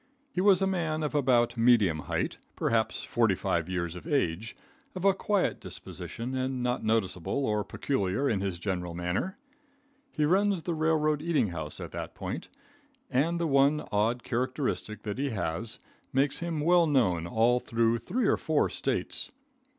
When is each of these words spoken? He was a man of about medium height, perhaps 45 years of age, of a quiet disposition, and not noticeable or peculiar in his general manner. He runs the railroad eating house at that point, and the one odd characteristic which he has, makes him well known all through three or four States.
He 0.31 0.41
was 0.41 0.63
a 0.63 0.65
man 0.65 1.03
of 1.03 1.13
about 1.13 1.57
medium 1.57 1.99
height, 1.99 2.39
perhaps 2.55 3.03
45 3.03 3.69
years 3.69 3.95
of 3.95 4.07
age, 4.07 4.55
of 4.95 5.05
a 5.05 5.13
quiet 5.13 5.59
disposition, 5.59 6.33
and 6.33 6.63
not 6.63 6.83
noticeable 6.83 7.45
or 7.45 7.63
peculiar 7.63 8.27
in 8.27 8.39
his 8.41 8.57
general 8.57 8.95
manner. 8.95 9.37
He 10.17 10.25
runs 10.25 10.63
the 10.63 10.73
railroad 10.73 11.21
eating 11.21 11.49
house 11.49 11.79
at 11.79 11.91
that 11.91 12.15
point, 12.15 12.49
and 13.11 13.39
the 13.39 13.45
one 13.45 13.87
odd 13.91 14.23
characteristic 14.23 15.05
which 15.05 15.19
he 15.19 15.29
has, 15.29 15.77
makes 16.11 16.39
him 16.39 16.61
well 16.61 16.87
known 16.87 17.27
all 17.27 17.59
through 17.59 17.99
three 17.99 18.25
or 18.25 18.37
four 18.37 18.69
States. 18.71 19.29